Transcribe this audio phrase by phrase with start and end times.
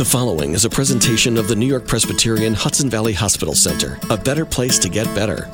[0.00, 4.16] The following is a presentation of the New York Presbyterian Hudson Valley Hospital Center, a
[4.16, 5.46] better place to get better.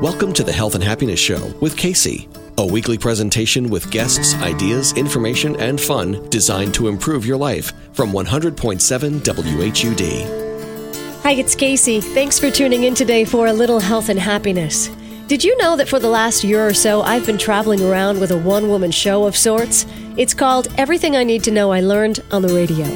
[0.00, 4.94] Welcome to the Health and Happiness Show with Casey, a weekly presentation with guests, ideas,
[4.94, 11.22] information, and fun designed to improve your life from 100.7 WHUD.
[11.22, 12.00] Hi, it's Casey.
[12.00, 14.88] Thanks for tuning in today for a little health and happiness.
[15.30, 18.32] Did you know that for the last year or so, I've been traveling around with
[18.32, 19.86] a one woman show of sorts?
[20.16, 22.86] It's called Everything I Need to Know I Learned on the Radio.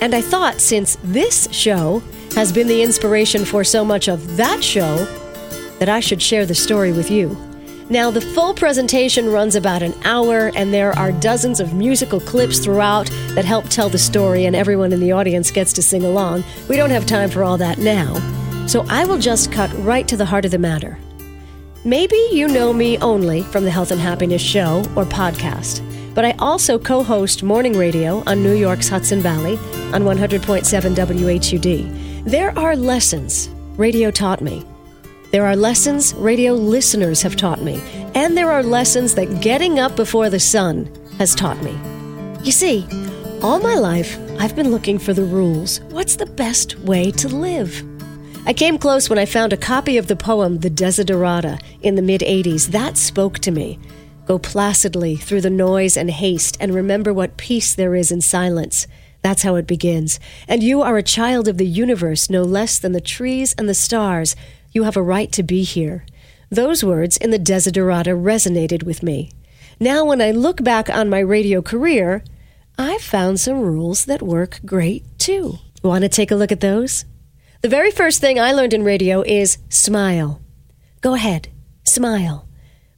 [0.00, 2.00] And I thought since this show
[2.36, 4.98] has been the inspiration for so much of that show,
[5.80, 7.36] that I should share the story with you.
[7.88, 12.60] Now, the full presentation runs about an hour, and there are dozens of musical clips
[12.60, 16.44] throughout that help tell the story, and everyone in the audience gets to sing along.
[16.68, 18.14] We don't have time for all that now,
[18.68, 20.96] so I will just cut right to the heart of the matter.
[21.84, 25.82] Maybe you know me only from the Health and Happiness Show or podcast,
[26.14, 29.56] but I also co host morning radio on New York's Hudson Valley
[29.94, 32.24] on 100.7 WHUD.
[32.26, 34.62] There are lessons radio taught me.
[35.30, 37.80] There are lessons radio listeners have taught me,
[38.14, 41.74] and there are lessons that getting up before the sun has taught me.
[42.44, 42.86] You see,
[43.40, 45.80] all my life, I've been looking for the rules.
[45.88, 47.82] What's the best way to live?
[48.46, 52.02] I came close when I found a copy of the poem The Desiderata in the
[52.02, 52.68] mid 80s.
[52.68, 53.78] That spoke to me.
[54.26, 58.86] Go placidly through the noise and haste and remember what peace there is in silence.
[59.20, 60.18] That's how it begins.
[60.48, 63.74] And you are a child of the universe, no less than the trees and the
[63.74, 64.34] stars.
[64.72, 66.06] You have a right to be here.
[66.48, 69.30] Those words in the Desiderata resonated with me.
[69.78, 72.24] Now, when I look back on my radio career,
[72.78, 75.58] I've found some rules that work great too.
[75.82, 77.04] Want to take a look at those?
[77.62, 80.40] The very first thing I learned in radio is smile.
[81.02, 81.48] Go ahead,
[81.84, 82.48] smile.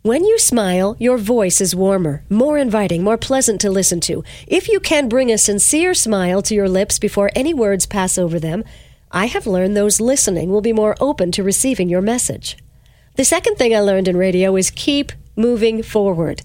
[0.02, 4.22] When you smile, your voice is warmer, more inviting, more pleasant to listen to.
[4.46, 8.38] If you can bring a sincere smile to your lips before any words pass over
[8.38, 8.62] them,
[9.10, 12.56] I have learned those listening will be more open to receiving your message.
[13.16, 16.40] The second thing I learned in radio is keep moving forward.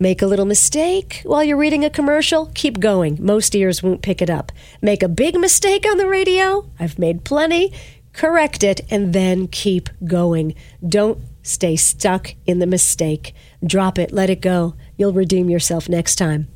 [0.00, 3.18] Make a little mistake while you're reading a commercial, keep going.
[3.20, 4.52] Most ears won't pick it up.
[4.80, 7.72] Make a big mistake on the radio, I've made plenty.
[8.12, 10.54] Correct it and then keep going.
[10.86, 13.34] Don't stay stuck in the mistake.
[13.66, 14.74] Drop it, let it go.
[14.96, 16.46] You'll redeem yourself next time.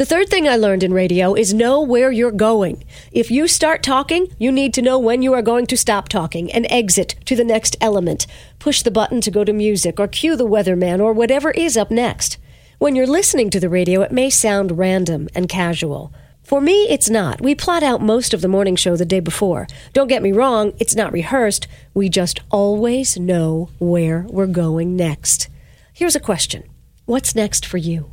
[0.00, 2.84] The third thing I learned in radio is know where you're going.
[3.12, 6.50] If you start talking, you need to know when you are going to stop talking
[6.52, 8.26] and exit to the next element.
[8.58, 11.90] Push the button to go to music or cue the weatherman or whatever is up
[11.90, 12.38] next.
[12.78, 16.14] When you're listening to the radio, it may sound random and casual.
[16.42, 17.42] For me, it's not.
[17.42, 19.66] We plot out most of the morning show the day before.
[19.92, 21.68] Don't get me wrong, it's not rehearsed.
[21.92, 25.50] We just always know where we're going next.
[25.92, 26.64] Here's a question
[27.04, 28.12] What's next for you?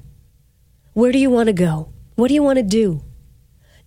[0.98, 1.90] Where do you want to go?
[2.16, 3.04] What do you want to do?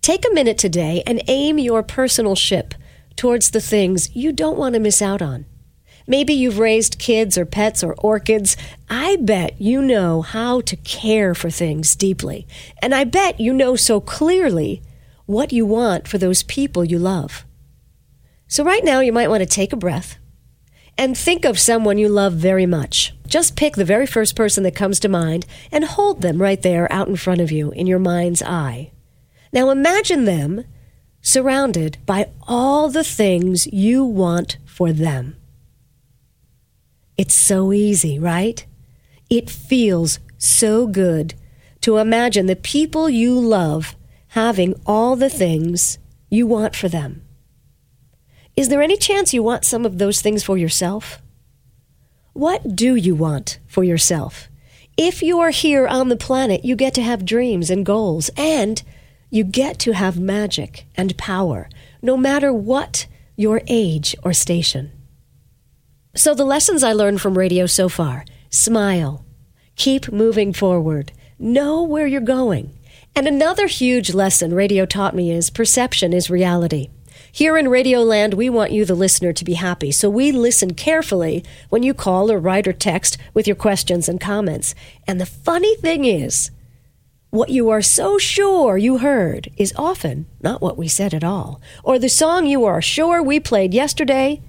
[0.01, 2.73] Take a minute today and aim your personal ship
[3.17, 5.45] towards the things you don't want to miss out on.
[6.07, 8.55] Maybe you've raised kids or pets or orchids.
[8.89, 12.47] I bet you know how to care for things deeply.
[12.81, 14.81] And I bet you know so clearly
[15.25, 17.45] what you want for those people you love.
[18.47, 20.15] So, right now, you might want to take a breath
[21.01, 23.11] and think of someone you love very much.
[23.25, 26.87] Just pick the very first person that comes to mind and hold them right there
[26.93, 28.91] out in front of you in your mind's eye.
[29.51, 30.63] Now imagine them
[31.19, 35.37] surrounded by all the things you want for them.
[37.17, 38.63] It's so easy, right?
[39.27, 41.33] It feels so good
[41.81, 43.95] to imagine the people you love
[44.27, 45.97] having all the things
[46.29, 47.20] you want for them.
[48.55, 51.21] Is there any chance you want some of those things for yourself?
[52.33, 54.49] What do you want for yourself?
[54.97, 58.83] If you are here on the planet, you get to have dreams and goals, and
[59.29, 61.69] you get to have magic and power,
[62.01, 64.91] no matter what your age or station.
[66.13, 69.25] So, the lessons I learned from radio so far smile,
[69.77, 72.77] keep moving forward, know where you're going.
[73.15, 76.89] And another huge lesson radio taught me is perception is reality.
[77.33, 81.45] Here in Radioland, we want you, the listener, to be happy, so we listen carefully
[81.69, 84.75] when you call or write or text with your questions and comments.
[85.07, 86.51] And the funny thing is,
[87.29, 91.61] what you are so sure you heard is often not what we said at all.
[91.85, 94.41] Or the song you are sure we played yesterday,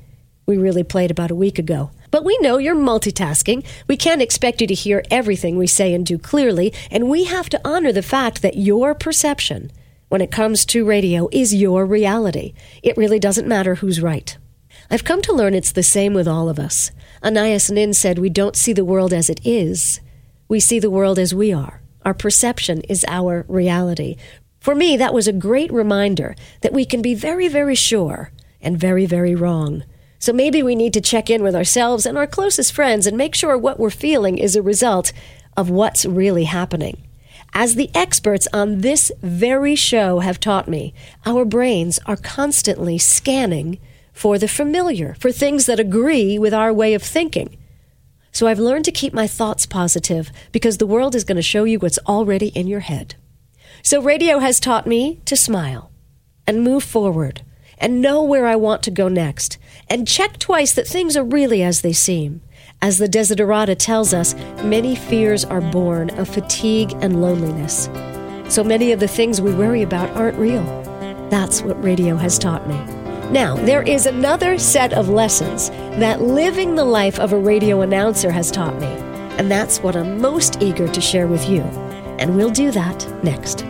[0.44, 1.92] we really played about a week ago.
[2.10, 3.64] But we know you're multitasking.
[3.86, 7.48] We can't expect you to hear everything we say and do clearly, and we have
[7.50, 9.70] to honor the fact that your perception
[10.12, 12.52] when it comes to radio is your reality.
[12.82, 14.36] It really doesn't matter who's right.
[14.90, 16.90] I've come to learn it's the same with all of us.
[17.22, 20.00] Anais Nin said we don't see the world as it is,
[20.48, 21.80] we see the world as we are.
[22.04, 24.18] Our perception is our reality.
[24.60, 28.78] For me, that was a great reminder that we can be very, very sure and
[28.78, 29.82] very, very wrong.
[30.18, 33.34] So maybe we need to check in with ourselves and our closest friends and make
[33.34, 35.14] sure what we're feeling is a result
[35.56, 37.08] of what's really happening.
[37.54, 40.94] As the experts on this very show have taught me,
[41.26, 43.78] our brains are constantly scanning
[44.14, 47.58] for the familiar, for things that agree with our way of thinking.
[48.32, 51.64] So I've learned to keep my thoughts positive because the world is going to show
[51.64, 53.16] you what's already in your head.
[53.82, 55.90] So radio has taught me to smile
[56.46, 57.42] and move forward
[57.82, 59.58] and know where I want to go next
[59.90, 62.40] and check twice that things are really as they seem.
[62.80, 64.34] As the Desiderata tells us,
[64.64, 67.90] many fears are born of fatigue and loneliness.
[68.48, 70.64] So many of the things we worry about aren't real.
[71.28, 72.76] That's what radio has taught me.
[73.30, 78.30] Now, there is another set of lessons that living the life of a radio announcer
[78.30, 78.86] has taught me,
[79.38, 81.62] and that's what I'm most eager to share with you.
[82.18, 83.64] And we'll do that next.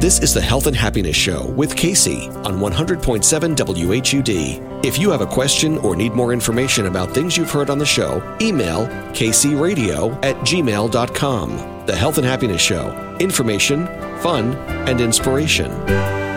[0.00, 4.84] This is the Health and Happiness Show with Casey on 100.7 WHUD.
[4.86, 7.84] If you have a question or need more information about things you've heard on the
[7.84, 11.86] show, email kcradio at gmail.com.
[11.86, 13.16] The Health and Happiness Show.
[13.18, 13.86] Information,
[14.20, 14.54] fun,
[14.86, 16.27] and inspiration.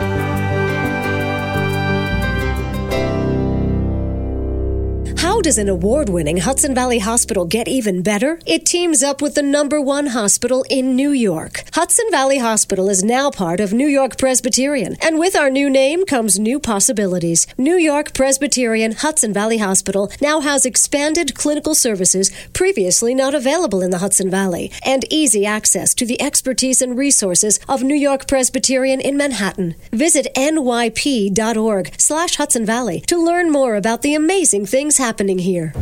[5.41, 8.39] Does an award winning Hudson Valley Hospital get even better?
[8.45, 11.63] It teams up with the number one hospital in New York.
[11.73, 16.05] Hudson Valley Hospital is now part of New York Presbyterian, and with our new name
[16.05, 17.47] comes new possibilities.
[17.57, 23.89] New York Presbyterian Hudson Valley Hospital now has expanded clinical services previously not available in
[23.89, 29.01] the Hudson Valley, and easy access to the expertise and resources of New York Presbyterian
[29.01, 29.73] in Manhattan.
[29.91, 35.73] Visit nyp.org slash Hudson Valley to learn more about the amazing things happening happening here.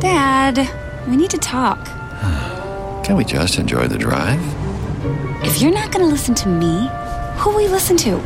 [0.00, 0.68] Dad,
[1.08, 1.84] we need to talk.
[3.04, 4.40] Can we just enjoy the drive?
[5.44, 6.88] If you're not going to listen to me,
[7.36, 8.20] who will we listen to?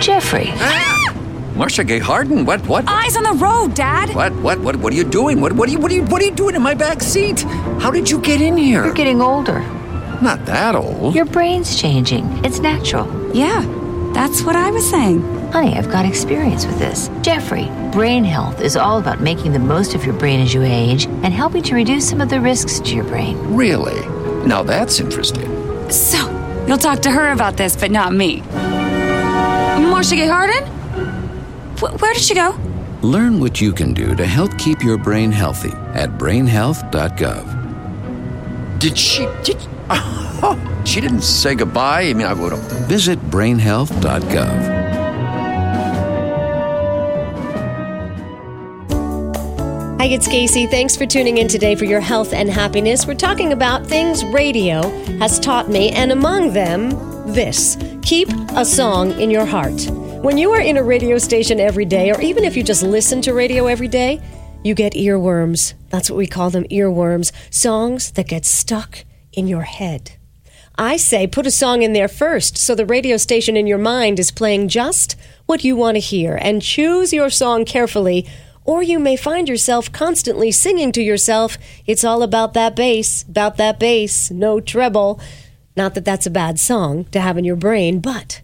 [0.00, 0.48] Jeffrey.
[0.54, 1.10] Ah!
[1.56, 2.84] Marcia Gay Harden, what, what?
[2.88, 4.12] Eyes on the road, Dad.
[4.12, 5.40] What, what, what, what are you doing?
[5.40, 7.42] What, what are you, what are you, what are you doing in my back seat?
[7.80, 8.84] How did you get in here?
[8.84, 9.60] You're getting older.
[10.20, 11.14] Not that old.
[11.14, 12.26] Your brain's changing.
[12.44, 13.06] It's natural.
[13.36, 13.62] Yeah,
[14.12, 15.22] that's what I was saying.
[15.54, 17.08] Honey, I've got experience with this.
[17.22, 21.04] Jeffrey, brain health is all about making the most of your brain as you age
[21.04, 23.38] and helping to reduce some of the risks to your brain.
[23.54, 24.00] Really?
[24.48, 25.46] Now that's interesting.
[25.92, 26.18] So,
[26.66, 28.40] you'll talk to her about this, but not me.
[28.50, 30.66] Marcia Gay Harden?
[31.78, 32.58] Wh- where did she go?
[33.02, 38.80] Learn what you can do to help keep your brain healthy at brainhealth.gov.
[38.80, 39.58] Did she, did,
[39.88, 42.08] oh, she didn't say goodbye?
[42.08, 42.88] I mean, I would have.
[42.88, 44.73] Visit brainhealth.gov.
[50.04, 50.66] Hi, it's Casey.
[50.66, 53.06] Thanks for tuning in today for your health and happiness.
[53.06, 54.82] We're talking about things radio
[55.18, 56.90] has taught me, and among them,
[57.32, 59.88] this keep a song in your heart.
[60.22, 63.22] When you are in a radio station every day, or even if you just listen
[63.22, 64.20] to radio every day,
[64.62, 65.72] you get earworms.
[65.88, 67.32] That's what we call them earworms.
[67.50, 70.18] Songs that get stuck in your head.
[70.76, 74.18] I say put a song in there first so the radio station in your mind
[74.18, 75.16] is playing just
[75.46, 78.28] what you want to hear and choose your song carefully
[78.64, 83.56] or you may find yourself constantly singing to yourself, It's all about that bass, about
[83.58, 85.20] that bass, no treble.
[85.76, 88.40] Not that that's a bad song to have in your brain, but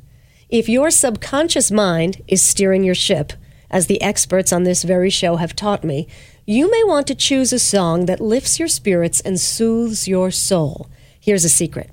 [0.49, 3.33] if your subconscious mind is steering your ship,
[3.71, 6.09] as the experts on this very show have taught me,
[6.45, 10.90] you may want to choose a song that lifts your spirits and soothes your soul.
[11.21, 11.90] Here's a secret.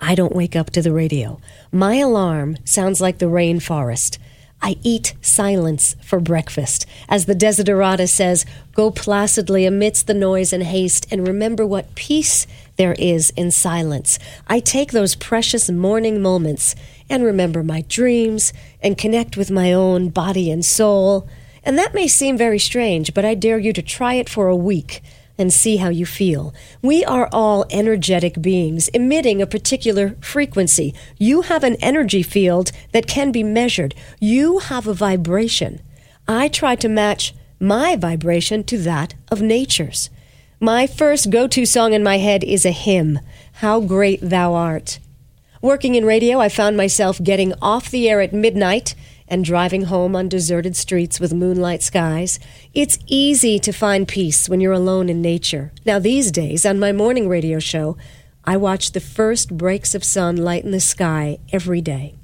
[0.00, 1.40] I don't wake up to the radio.
[1.70, 4.18] My alarm sounds like the rainforest.
[4.62, 6.86] I eat silence for breakfast.
[7.08, 8.44] As the Desiderata says,
[8.74, 12.46] go placidly amidst the noise and haste and remember what peace
[12.76, 14.18] there is in silence.
[14.48, 16.74] I take those precious morning moments
[17.08, 21.28] and remember my dreams and connect with my own body and soul.
[21.62, 24.56] And that may seem very strange, but I dare you to try it for a
[24.56, 25.02] week
[25.38, 26.54] and see how you feel.
[26.82, 30.94] We are all energetic beings emitting a particular frequency.
[31.18, 33.94] You have an energy field that can be measured.
[34.20, 35.80] You have a vibration.
[36.26, 40.10] I try to match my vibration to that of nature's.
[40.60, 43.20] My first go to song in my head is a hymn,
[43.54, 44.98] How Great Thou Art.
[45.60, 48.94] Working in radio, I found myself getting off the air at midnight
[49.28, 52.38] and driving home on deserted streets with moonlight skies.
[52.74, 55.72] It's easy to find peace when you're alone in nature.
[55.84, 57.96] Now, these days, on my morning radio show,
[58.44, 62.14] I watch the first breaks of sun lighten the sky every day.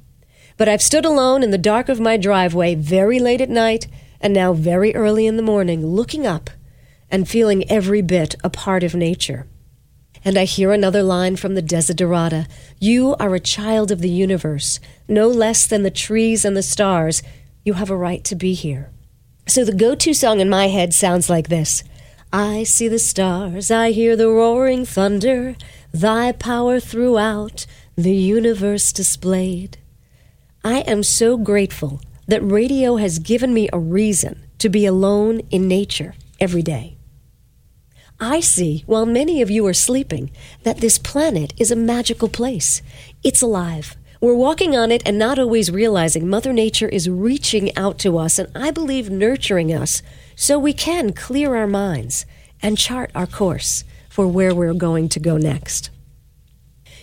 [0.56, 3.88] But I've stood alone in the dark of my driveway very late at night
[4.20, 6.50] and now very early in the morning, looking up
[7.10, 9.46] and feeling every bit a part of nature.
[10.24, 12.46] And I hear another line from the Desiderata
[12.78, 17.22] You are a child of the universe, no less than the trees and the stars.
[17.64, 18.90] You have a right to be here.
[19.48, 21.82] So the go to song in my head sounds like this
[22.32, 25.56] I see the stars, I hear the roaring thunder,
[25.92, 29.76] thy power throughout the universe displayed.
[30.64, 35.68] I am so grateful that radio has given me a reason to be alone in
[35.68, 36.91] nature every day.
[38.22, 40.30] I see, while many of you are sleeping,
[40.62, 42.80] that this planet is a magical place.
[43.24, 43.96] It's alive.
[44.20, 48.38] We're walking on it and not always realizing Mother Nature is reaching out to us
[48.38, 50.02] and I believe nurturing us
[50.36, 52.24] so we can clear our minds
[52.62, 55.90] and chart our course for where we're going to go next.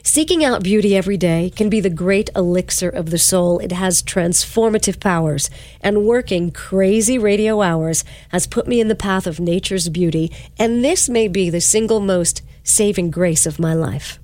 [0.04, 3.60] Seeking out beauty every day can be the great elixir of the soul.
[3.60, 5.50] It has transformative powers,
[5.82, 10.84] and working crazy radio hours has put me in the path of nature's beauty, and
[10.84, 14.20] this may be the single most saving grace of my life.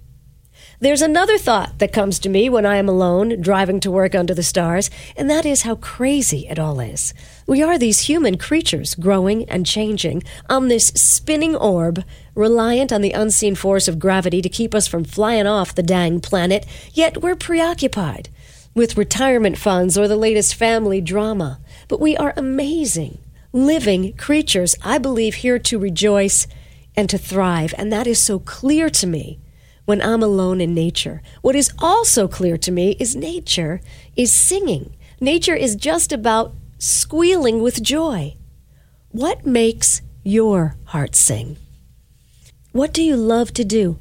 [0.79, 4.33] There's another thought that comes to me when I am alone, driving to work under
[4.33, 7.13] the stars, and that is how crazy it all is.
[7.47, 12.03] We are these human creatures growing and changing on this spinning orb,
[12.35, 16.19] reliant on the unseen force of gravity to keep us from flying off the dang
[16.19, 18.29] planet, yet we're preoccupied
[18.75, 21.59] with retirement funds or the latest family drama.
[21.87, 23.19] But we are amazing,
[23.53, 26.45] living creatures, I believe, here to rejoice
[26.95, 29.39] and to thrive, and that is so clear to me
[29.85, 31.21] when I'm alone in nature.
[31.41, 33.81] What is also clear to me is nature
[34.15, 34.95] is singing.
[35.21, 38.35] Nature is just about squealing with joy.
[39.11, 41.57] What makes your heart sing?
[42.75, 43.99] What do you love to do?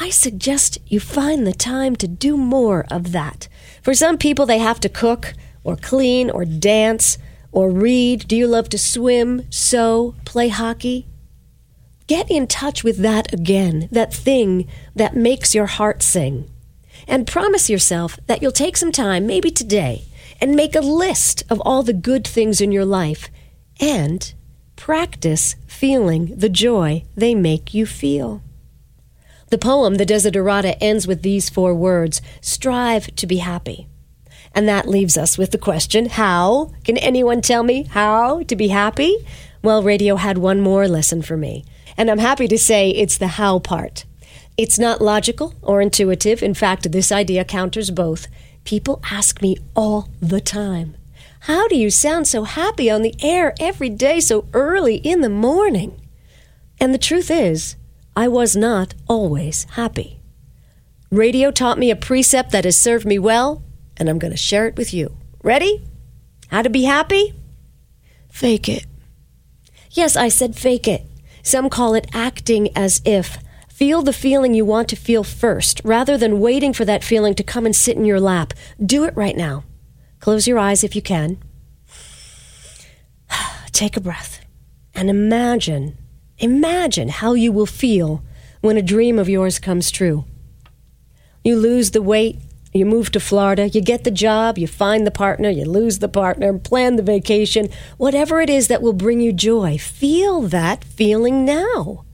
[0.00, 3.48] I suggest you find the time to do more of that.
[3.82, 7.18] For some people, they have to cook or clean or dance
[7.50, 8.26] or read.
[8.26, 11.06] Do you love to swim, sew, play hockey?
[12.06, 16.50] Get in touch with that again, that thing that makes your heart sing.
[17.06, 20.04] And promise yourself that you'll take some time, maybe today,
[20.40, 23.28] and make a list of all the good things in your life
[23.78, 24.32] and
[24.82, 28.42] practice feeling the joy they make you feel.
[29.50, 33.86] The poem, The Desiderata, ends with these four words strive to be happy.
[34.52, 36.72] And that leaves us with the question how?
[36.82, 39.24] Can anyone tell me how to be happy?
[39.62, 41.64] Well, radio had one more lesson for me.
[41.96, 44.04] And I'm happy to say it's the how part.
[44.56, 46.42] It's not logical or intuitive.
[46.42, 48.26] In fact, this idea counters both.
[48.64, 50.96] People ask me all the time,
[51.46, 55.28] How do you sound so happy on the air every day so early in the
[55.28, 56.00] morning?
[56.78, 57.74] And the truth is,
[58.14, 60.20] I was not always happy.
[61.10, 63.64] Radio taught me a precept that has served me well,
[63.96, 65.16] and I'm going to share it with you.
[65.42, 65.82] Ready?
[66.46, 67.34] How to be happy?
[68.30, 68.86] Fake it.
[69.90, 71.02] Yes, I said fake it.
[71.42, 73.38] Some call it acting as if.
[73.68, 77.42] Feel the feeling you want to feel first, rather than waiting for that feeling to
[77.42, 78.54] come and sit in your lap.
[78.80, 79.64] Do it right now.
[80.22, 81.36] Close your eyes if you can.
[83.72, 84.40] Take a breath
[84.94, 85.98] and imagine,
[86.38, 88.22] imagine how you will feel
[88.60, 90.24] when a dream of yours comes true.
[91.44, 92.38] You lose the weight
[92.72, 96.08] you move to Florida, you get the job, you find the partner, you lose the
[96.08, 99.76] partner, plan the vacation, whatever it is that will bring you joy.
[99.76, 102.06] Feel that feeling now.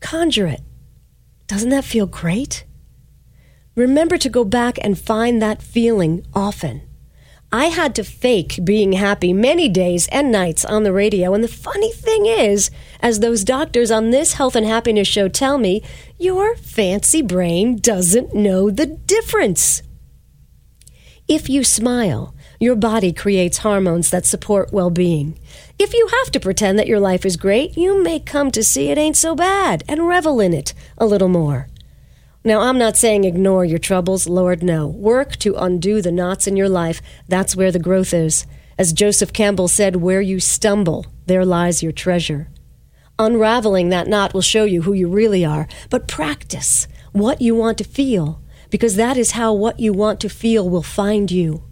[0.00, 0.60] Conjure it.
[1.48, 2.64] Doesn't that feel great?
[3.74, 6.87] Remember to go back and find that feeling often.
[7.50, 11.32] I had to fake being happy many days and nights on the radio.
[11.32, 15.56] And the funny thing is, as those doctors on this health and happiness show tell
[15.56, 15.82] me,
[16.18, 19.82] your fancy brain doesn't know the difference.
[21.26, 25.38] If you smile, your body creates hormones that support well being.
[25.78, 28.90] If you have to pretend that your life is great, you may come to see
[28.90, 31.68] it ain't so bad and revel in it a little more.
[32.48, 34.86] Now, I'm not saying ignore your troubles, Lord, no.
[34.86, 37.02] Work to undo the knots in your life.
[37.28, 38.46] That's where the growth is.
[38.78, 42.48] As Joseph Campbell said, where you stumble, there lies your treasure.
[43.18, 47.76] Unraveling that knot will show you who you really are, but practice what you want
[47.76, 48.40] to feel
[48.70, 51.64] because that is how what you want to feel will find you.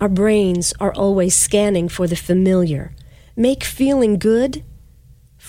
[0.00, 2.94] Our brains are always scanning for the familiar.
[3.34, 4.62] Make feeling good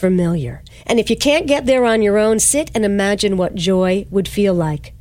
[0.04, 0.62] familiar.
[0.86, 4.28] And if you can't get there on your own, sit and imagine what joy would
[4.28, 4.94] feel like.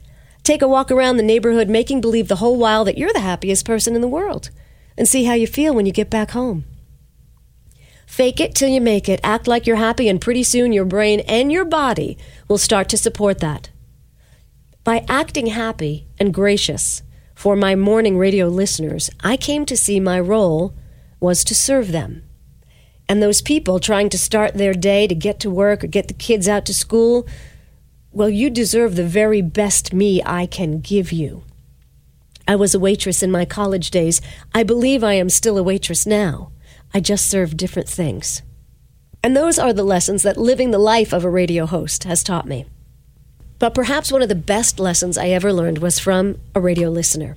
[0.44, 3.66] Take a walk around the neighborhood, making believe the whole while that you're the happiest
[3.66, 4.50] person in the world,
[4.96, 6.66] and see how you feel when you get back home.
[8.06, 9.18] Fake it till you make it.
[9.24, 12.16] Act like you're happy, and pretty soon your brain and your body
[12.46, 13.70] will start to support that.
[14.84, 17.02] By acting happy and gracious
[17.34, 20.76] for my morning radio listeners, I came to see my role
[21.18, 22.22] was to serve them.
[23.12, 26.14] And those people trying to start their day to get to work or get the
[26.14, 27.26] kids out to school,
[28.10, 31.44] well, you deserve the very best me I can give you.
[32.48, 34.22] I was a waitress in my college days.
[34.54, 36.52] I believe I am still a waitress now.
[36.94, 38.40] I just serve different things.
[39.22, 42.48] And those are the lessons that living the life of a radio host has taught
[42.48, 42.64] me.
[43.58, 47.36] But perhaps one of the best lessons I ever learned was from a radio listener.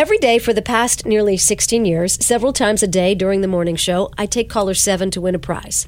[0.00, 3.76] Every day for the past nearly 16 years, several times a day during the morning
[3.76, 5.86] show, I take caller 7 to win a prize.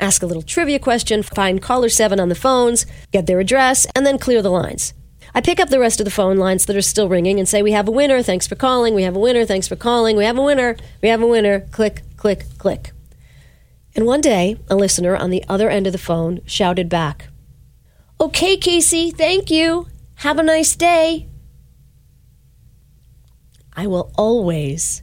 [0.00, 4.04] Ask a little trivia question, find caller 7 on the phones, get their address, and
[4.04, 4.94] then clear the lines.
[5.32, 7.62] I pick up the rest of the phone lines that are still ringing and say,
[7.62, 10.24] We have a winner, thanks for calling, we have a winner, thanks for calling, we
[10.24, 12.90] have a winner, we have a winner, click, click, click.
[13.94, 17.28] And one day, a listener on the other end of the phone shouted back,
[18.20, 19.86] Okay, Casey, thank you.
[20.16, 21.28] Have a nice day.
[23.74, 25.02] I will always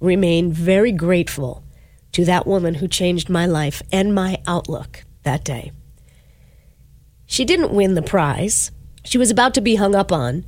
[0.00, 1.64] remain very grateful
[2.12, 5.72] to that woman who changed my life and my outlook that day.
[7.26, 8.70] She didn't win the prize.
[9.04, 10.46] She was about to be hung up on,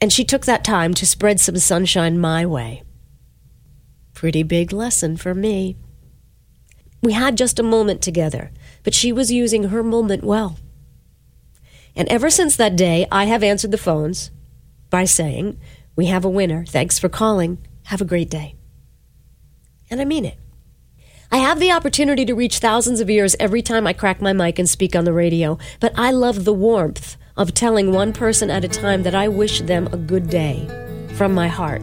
[0.00, 2.82] and she took that time to spread some sunshine my way.
[4.14, 5.76] Pretty big lesson for me.
[7.02, 8.52] We had just a moment together,
[8.84, 10.58] but she was using her moment well.
[11.96, 14.30] And ever since that day, I have answered the phones
[14.88, 15.60] by saying,
[15.94, 16.64] We have a winner.
[16.64, 17.58] Thanks for calling.
[17.84, 18.54] Have a great day.
[19.90, 20.38] And I mean it.
[21.30, 24.58] I have the opportunity to reach thousands of ears every time I crack my mic
[24.58, 28.64] and speak on the radio, but I love the warmth of telling one person at
[28.64, 30.66] a time that I wish them a good day
[31.14, 31.82] from my heart.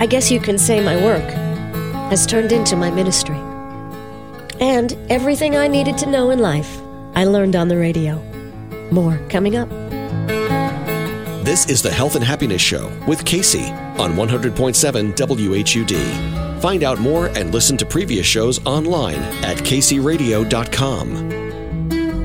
[0.00, 1.24] I guess you can say my work
[2.10, 3.38] has turned into my ministry.
[4.60, 6.80] And everything I needed to know in life,
[7.14, 8.16] I learned on the radio.
[8.90, 9.68] More coming up.
[11.48, 16.60] This is the Health and Happiness Show with Casey on 100.7 WHUD.
[16.60, 21.30] Find out more and listen to previous shows online at caseyradio.com.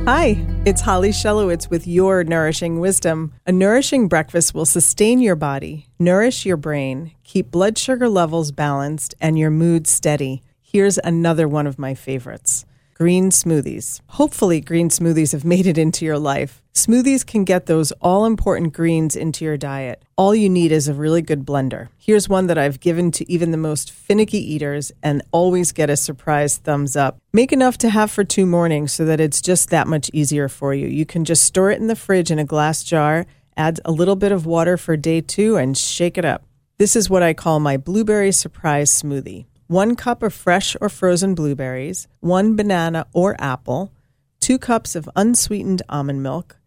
[0.05, 3.31] Hi, it's Holly Shellowitz with Your Nourishing Wisdom.
[3.47, 9.15] A nourishing breakfast will sustain your body, nourish your brain, keep blood sugar levels balanced,
[9.21, 10.43] and your mood steady.
[10.59, 14.01] Here's another one of my favorites green smoothies.
[14.07, 16.61] Hopefully, green smoothies have made it into your life.
[16.73, 20.03] Smoothies can get those all important greens into your diet.
[20.15, 21.89] All you need is a really good blender.
[21.97, 25.97] Here's one that I've given to even the most finicky eaters and always get a
[25.97, 27.17] surprise thumbs up.
[27.31, 30.73] Make enough to have for two mornings so that it's just that much easier for
[30.73, 30.87] you.
[30.87, 33.25] You can just store it in the fridge in a glass jar,
[33.55, 36.43] add a little bit of water for day two, and shake it up.
[36.79, 41.33] This is what I call my blueberry surprise smoothie one cup of fresh or frozen
[41.33, 43.91] blueberries, one banana or apple,
[44.39, 46.57] two cups of unsweetened almond milk,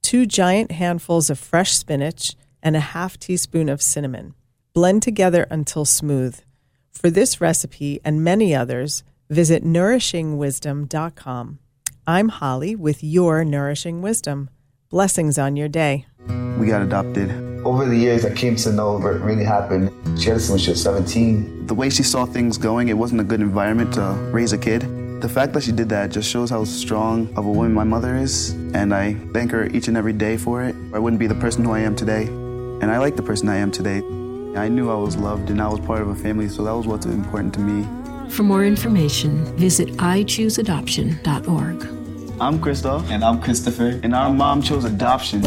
[0.00, 4.34] two giant handfuls of fresh spinach, and a half teaspoon of cinnamon.
[4.72, 6.40] Blend together until smooth.
[6.90, 11.58] For this recipe and many others, visit nourishingwisdom.com.
[12.06, 14.48] I'm Holly with your Nourishing Wisdom.
[14.88, 16.06] Blessings on your day.
[16.58, 17.43] We got adopted.
[17.64, 19.90] Over the years, I came to know what really happened.
[20.20, 21.66] She had us when she was 17.
[21.66, 24.82] The way she saw things going, it wasn't a good environment to raise a kid.
[25.22, 28.16] The fact that she did that just shows how strong of a woman my mother
[28.16, 30.76] is, and I thank her each and every day for it.
[30.92, 33.56] I wouldn't be the person who I am today, and I like the person I
[33.56, 34.02] am today.
[34.58, 36.86] I knew I was loved and I was part of a family, so that was
[36.86, 37.86] what's important to me.
[38.30, 41.86] For more information, visit ichooseadoption.org.
[42.40, 43.10] I'm Christoph.
[43.10, 44.00] And I'm Christopher.
[44.02, 45.42] And our mom chose adoption.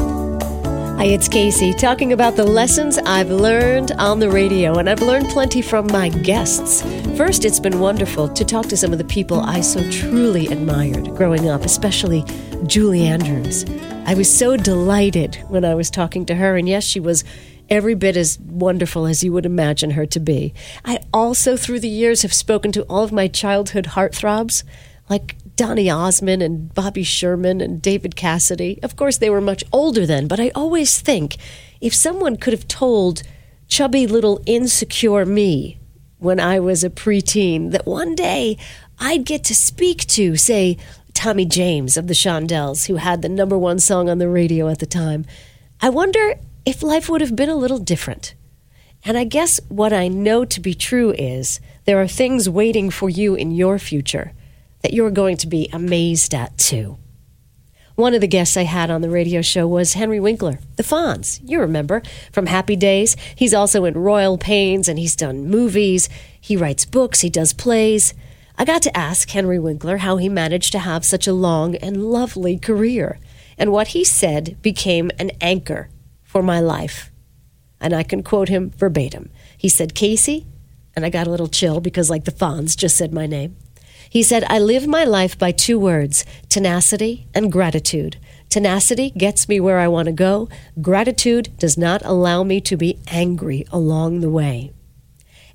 [0.97, 5.29] Hi, it's Casey talking about the lessons I've learned on the radio, and I've learned
[5.29, 6.81] plenty from my guests.
[7.15, 11.15] First, it's been wonderful to talk to some of the people I so truly admired
[11.15, 12.25] growing up, especially
[12.65, 13.63] Julie Andrews.
[14.07, 17.23] I was so delighted when I was talking to her, and yes, she was
[17.69, 20.55] every bit as wonderful as you would imagine her to be.
[20.83, 24.63] I also, through the years, have spoken to all of my childhood heartthrobs,
[25.11, 28.79] like Donny Osmond and Bobby Sherman and David Cassidy.
[28.83, 31.37] Of course, they were much older then, but I always think
[31.81, 33.23] if someone could have told
[33.67, 35.79] chubby little insecure me
[36.19, 38.55] when I was a preteen that one day
[38.99, 40.77] I'd get to speak to, say,
[41.15, 44.77] Tommy James of the Shondells, who had the number one song on the radio at
[44.77, 45.25] the time,
[45.81, 46.35] I wonder
[46.67, 48.35] if life would have been a little different.
[49.03, 53.09] And I guess what I know to be true is there are things waiting for
[53.09, 54.33] you in your future
[54.87, 56.97] that you're going to be amazed at too.
[57.95, 61.41] One of the guests I had on the radio show was Henry Winkler, the Fonz.
[61.43, 63.17] You remember from Happy Days.
[63.35, 66.07] He's also in Royal Pains and he's done movies.
[66.39, 68.13] He writes books, he does plays.
[68.57, 72.05] I got to ask Henry Winkler how he managed to have such a long and
[72.09, 73.19] lovely career.
[73.57, 75.89] And what he said became an anchor
[76.23, 77.11] for my life.
[77.81, 79.31] And I can quote him verbatim.
[79.57, 80.47] He said, Casey,
[80.95, 83.57] and I got a little chill because, like the Fonz just said my name.
[84.09, 88.17] He said, I live my life by two words tenacity and gratitude.
[88.49, 90.47] Tenacity gets me where I want to go.
[90.81, 94.71] Gratitude does not allow me to be angry along the way.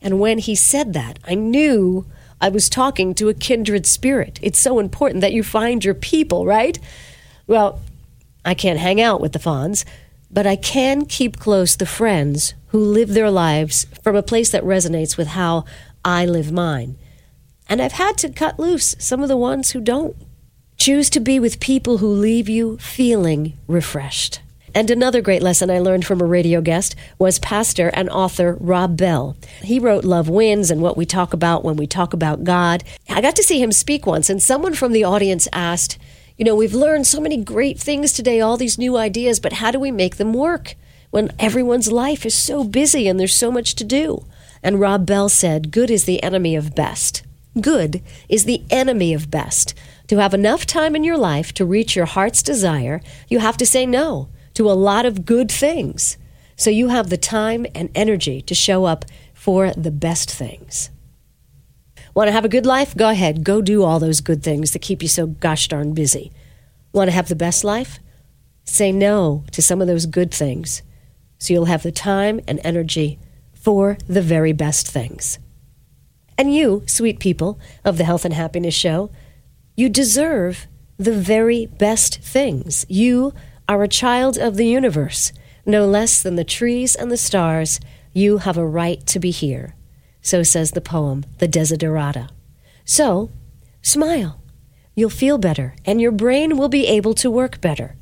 [0.03, 2.07] And when he said that, I knew
[2.41, 4.39] I was talking to a kindred spirit.
[4.43, 6.79] It's so important that you find your people, right?
[7.47, 7.81] Well,
[8.45, 9.85] I can't hang out with the Fonz,
[10.31, 14.65] but I can keep close the friends who live their lives from a place that
[14.65, 15.65] resonates with how
[16.05, 16.99] I live mine.
[17.73, 20.15] And I've had to cut loose some of the ones who don't.
[20.77, 24.43] Choose to be with people who leave you feeling refreshed.
[24.75, 28.99] And another great lesson I learned from a radio guest was pastor and author Rob
[28.99, 29.39] Bell.
[29.63, 32.85] He wrote Love Wins and What We Talk About When We Talk About God.
[33.09, 35.97] I got to see him speak once, and someone from the audience asked,
[36.37, 39.71] You know, we've learned so many great things today, all these new ideas, but how
[39.71, 40.75] do we make them work
[41.09, 44.27] when everyone's life is so busy and there's so much to do?
[44.63, 47.23] And Rob Bell said, Good is the enemy of best.
[47.61, 49.75] Good is the enemy of best.
[50.09, 53.67] To have enough time in your life to reach your heart's desire, you have to
[53.67, 56.17] say no to a lot of good things.
[56.57, 60.91] So you have the time and energy to show up for the best things.
[62.15, 62.97] Want to have a good life?
[62.97, 63.45] Go ahead.
[63.45, 66.31] Go do all those good things that keep you so gosh darn busy.
[66.93, 67.99] Want to have the best life?
[68.65, 70.83] Say no to some of those good things
[71.39, 73.19] so you'll have the time and energy
[73.53, 75.39] for the very best things.
[76.43, 79.13] And you, sweet people of the Health and Happiness Show,
[79.77, 80.67] you deserve
[80.99, 82.85] the very best things.
[82.89, 83.33] You
[83.69, 85.33] are a child of the universe.
[85.65, 87.79] No less than the trees and the stars,
[88.13, 89.77] you have a right to be here.
[90.21, 92.29] So says the poem, The Desiderata.
[92.85, 93.31] So,
[93.81, 94.43] smile.
[94.97, 97.95] You'll feel better, and your brain will be able to work better.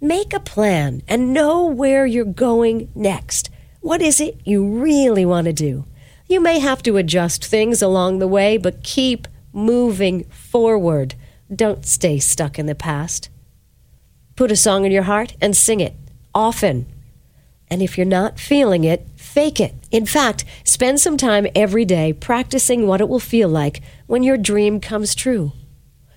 [0.00, 3.50] Make a plan and know where you're going next.
[3.82, 5.84] What is it you really want to do?
[6.32, 11.14] You may have to adjust things along the way, but keep moving forward.
[11.54, 13.28] Don't stay stuck in the past.
[14.34, 15.92] Put a song in your heart and sing it
[16.34, 16.86] often.
[17.68, 19.74] And if you're not feeling it, fake it.
[19.90, 24.38] In fact, spend some time every day practicing what it will feel like when your
[24.38, 25.52] dream comes true.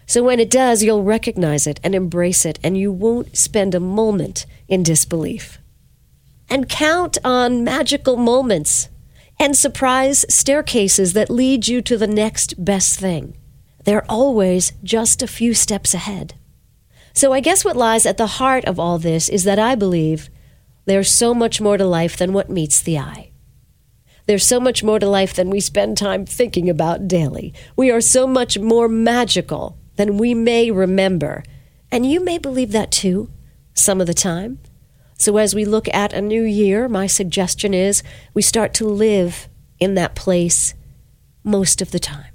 [0.06, 3.82] So when it does, you'll recognize it and embrace it, and you won't spend a
[3.82, 5.60] moment in disbelief.
[6.50, 8.88] And count on magical moments
[9.40, 13.36] and surprise staircases that lead you to the next best thing.
[13.84, 16.36] They're always just a few steps ahead.
[17.14, 20.30] So I guess what lies at the heart of all this is that I believe
[20.86, 23.32] there's so much more to life than what meets the eye.
[24.26, 27.54] There's so much more to life than we spend time thinking about daily.
[27.76, 31.44] We are so much more magical than we may remember.
[31.92, 33.30] And you may believe that too,
[33.74, 34.60] some of the time.
[35.18, 39.48] So as we look at a new year, my suggestion is we start to live
[39.80, 40.74] in that place
[41.44, 42.34] most of the time.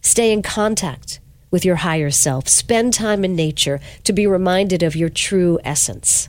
[0.00, 2.48] Stay in contact with your higher self.
[2.48, 6.28] Spend time in nature to be reminded of your true essence.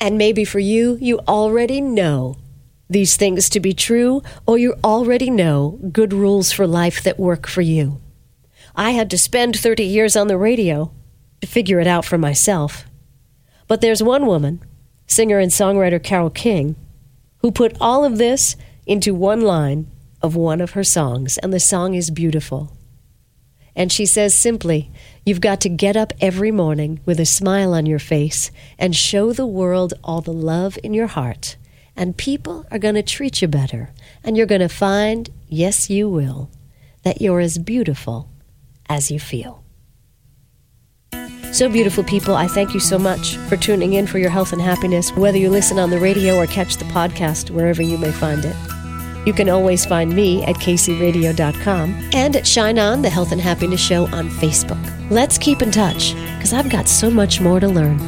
[0.00, 2.36] And maybe for you, you already know
[2.90, 7.46] these things to be true, or you already know good rules for life that work
[7.46, 8.00] for you.
[8.74, 10.92] I had to spend 30 years on the radio
[11.40, 12.84] to figure it out for myself.
[13.72, 14.62] But there's one woman,
[15.06, 16.76] singer and songwriter Carole King,
[17.38, 18.54] who put all of this
[18.84, 22.76] into one line of one of her songs, and the song is beautiful.
[23.74, 24.90] And she says simply,
[25.24, 29.32] You've got to get up every morning with a smile on your face and show
[29.32, 31.56] the world all the love in your heart.
[31.96, 33.94] And people are going to treat you better.
[34.22, 36.50] And you're going to find, yes, you will,
[37.04, 38.28] that you're as beautiful
[38.90, 39.61] as you feel.
[41.52, 44.62] So, beautiful people, I thank you so much for tuning in for your health and
[44.62, 48.42] happiness, whether you listen on the radio or catch the podcast wherever you may find
[48.44, 48.56] it.
[49.26, 53.80] You can always find me at kcradio.com and at Shine On, the Health and Happiness
[53.80, 55.10] Show on Facebook.
[55.10, 58.00] Let's keep in touch because I've got so much more to learn.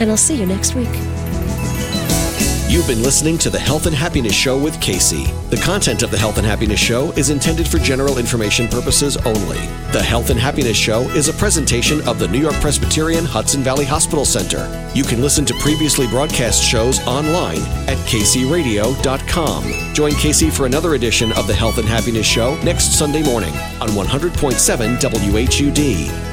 [0.00, 0.90] And I'll see you next week.
[2.68, 5.32] You've been listening to the Health and Happiness Show with Casey.
[5.48, 9.56] The content of the Health and Happiness Show is intended for general information purposes only.
[9.90, 13.86] The Health and Happiness Show is a presentation of the New York Presbyterian Hudson Valley
[13.86, 14.68] Hospital Center.
[14.94, 19.94] You can listen to previously broadcast shows online at kcradio.com.
[19.94, 23.88] Join Casey for another edition of the Health and Happiness Show next Sunday morning on
[23.88, 26.27] 100.7 WHUD.